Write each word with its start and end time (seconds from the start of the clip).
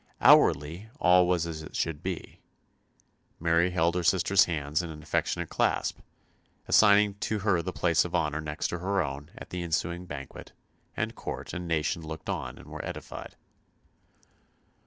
Outwardly 0.19 0.89
all 0.99 1.27
was 1.27 1.45
as 1.45 1.61
it 1.61 1.75
should 1.75 2.01
be. 2.01 2.39
Mary 3.39 3.69
held 3.69 3.93
her 3.93 4.01
sister's 4.01 4.45
hand 4.45 4.81
in 4.81 4.89
an 4.89 5.03
affectionate 5.03 5.49
clasp, 5.49 5.99
assigning 6.67 7.13
to 7.19 7.37
her 7.37 7.61
the 7.61 7.71
place 7.71 8.03
of 8.03 8.15
honour 8.15 8.41
next 8.41 8.71
her 8.71 9.01
own 9.03 9.29
at 9.37 9.51
the 9.51 9.61
ensuing 9.61 10.07
banquet, 10.07 10.53
and 10.97 11.13
court 11.13 11.53
and 11.53 11.67
nation 11.67 12.01
looked 12.01 12.31
on 12.31 12.57
and 12.57 12.65
were 12.65 12.83
edified. 12.83 13.35